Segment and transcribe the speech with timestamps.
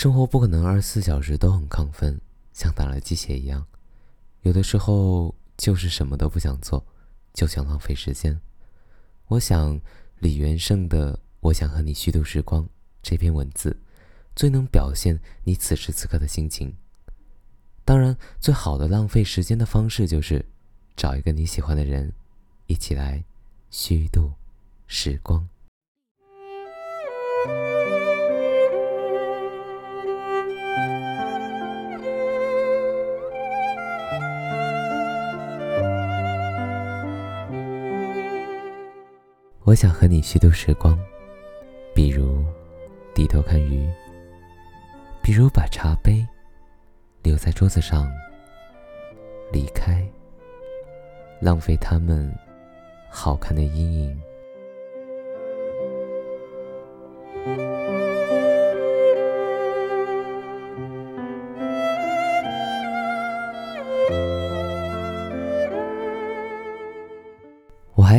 [0.00, 2.18] 生活不可能二十四小时都很亢奋，
[2.54, 3.66] 像打了鸡血一样。
[4.40, 6.82] 有的时候就是什么都不想做，
[7.34, 8.40] 就想浪费时间。
[9.26, 9.78] 我想
[10.18, 12.64] 李元胜的《我想和你虚度时光》
[13.02, 13.78] 这篇文字，
[14.34, 16.74] 最能表现你此时此刻的心情。
[17.84, 20.42] 当然，最好的浪费时间的方式就是
[20.96, 22.10] 找一个你喜欢的人，
[22.68, 23.22] 一起来
[23.68, 24.32] 虚度
[24.86, 25.46] 时光。
[39.70, 40.98] 我想和你虚度时光，
[41.94, 42.44] 比如
[43.14, 43.88] 低头看鱼，
[45.22, 46.26] 比如把茶杯
[47.22, 48.10] 留在桌子上，
[49.52, 50.04] 离开，
[51.40, 52.36] 浪费它们
[53.08, 54.20] 好看的阴影。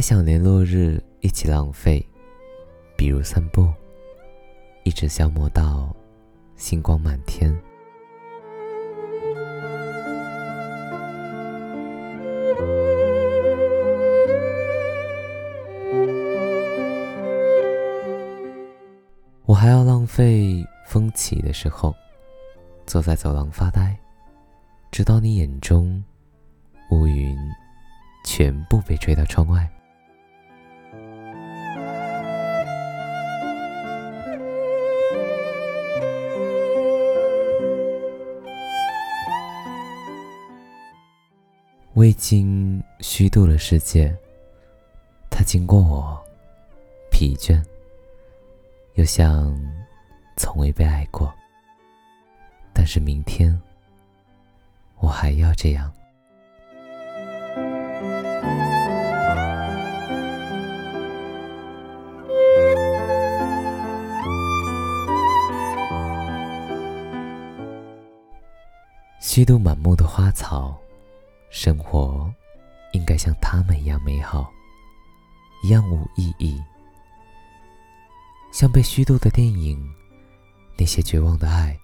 [0.00, 0.98] 还想连落日。
[1.20, 2.02] 一起浪费，
[2.96, 3.70] 比如散步，
[4.82, 5.94] 一直消磨到
[6.56, 7.54] 星光满天。
[19.44, 21.94] 我还要浪费风起的时候，
[22.86, 23.94] 坐在走廊发呆，
[24.90, 26.02] 直到你眼中
[26.90, 27.36] 乌云
[28.24, 29.70] 全部被吹到窗外。
[42.00, 44.10] 我已经虚度了世界，
[45.30, 46.18] 它经过我，
[47.10, 47.62] 疲倦，
[48.94, 49.54] 又像
[50.34, 51.30] 从未被爱过。
[52.72, 53.60] 但是明天，
[55.00, 55.92] 我还要这样。
[69.20, 70.80] 虚度满目的花草。
[71.50, 72.32] 生活
[72.92, 74.50] 应该像他们一样美好，
[75.64, 76.62] 一样无意义。
[78.52, 79.84] 像被虚度的电影，
[80.78, 81.78] 那些绝望的爱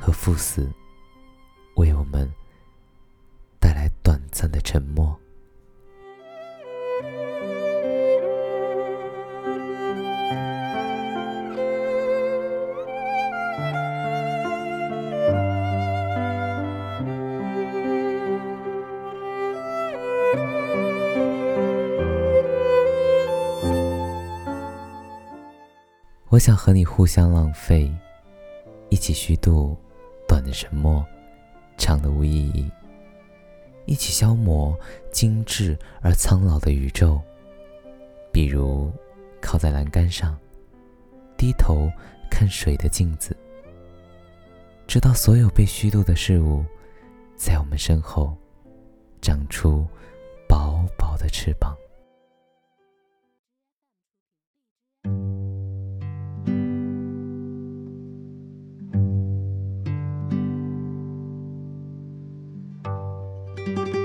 [0.00, 0.72] 和赴死，
[1.76, 2.30] 为我们
[3.60, 5.18] 带来短暂的沉默。
[26.32, 27.94] 我想和你互相浪费，
[28.88, 29.76] 一起虚度
[30.26, 31.04] 短的沉默，
[31.76, 32.72] 长的无意义，
[33.84, 34.74] 一起消磨
[35.10, 37.20] 精致而苍老的宇宙。
[38.32, 38.90] 比如
[39.42, 40.34] 靠在栏杆上，
[41.36, 41.92] 低头
[42.30, 43.36] 看水的镜子，
[44.86, 46.64] 直到所有被虚度的事物，
[47.36, 48.34] 在我们身后
[49.20, 49.86] 长出
[50.48, 51.76] 薄薄的翅膀。
[63.64, 64.01] 你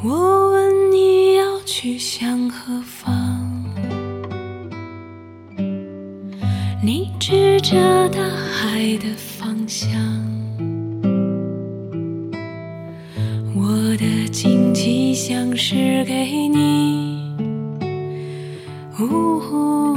[0.00, 3.64] 我问你要去向何方，
[6.80, 9.90] 你指着大海的方向。
[13.56, 17.34] 我的惊奇像是给你，
[19.00, 19.87] 呜，呼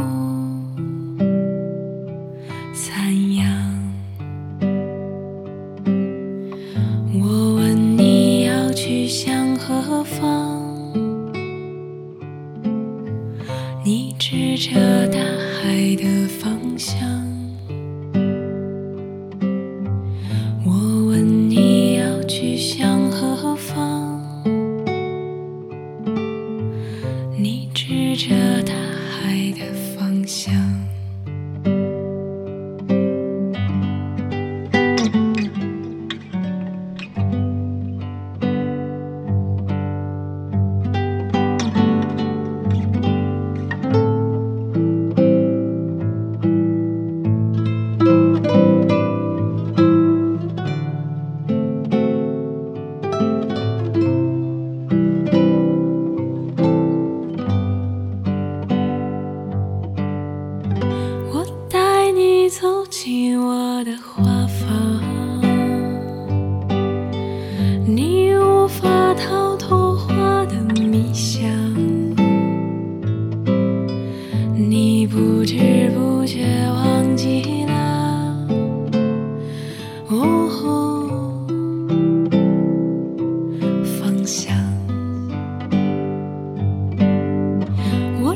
[16.01, 17.20] 的方向。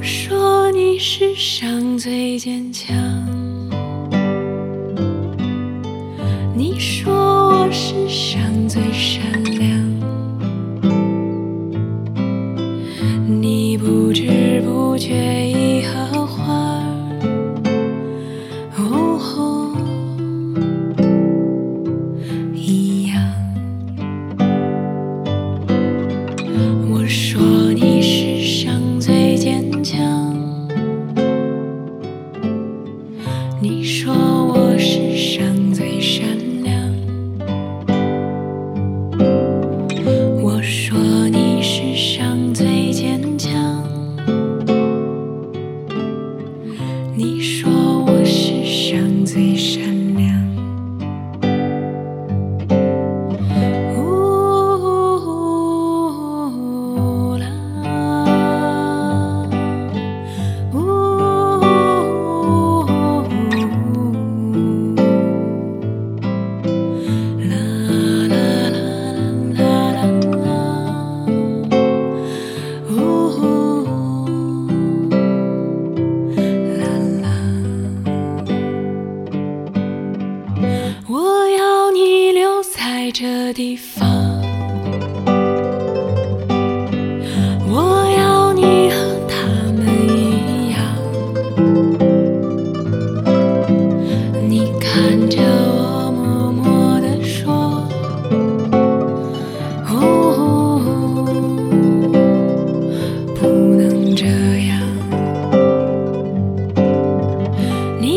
[0.05, 3.44] 说你世上最坚强。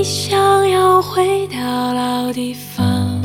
[0.09, 3.21] 你想要回到老地方？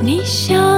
[0.00, 0.69] 你想。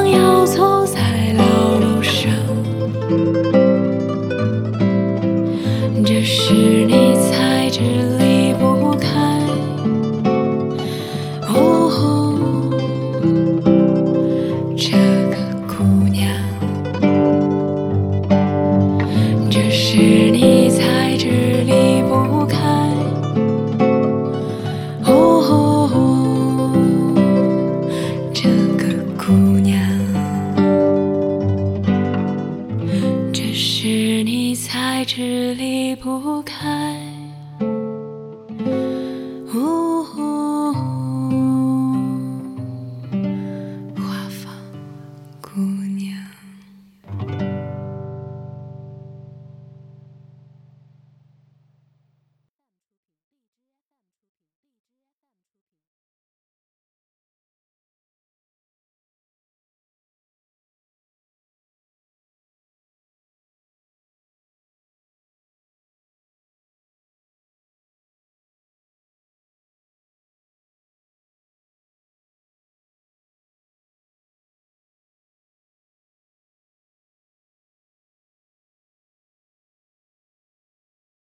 [35.97, 36.32] people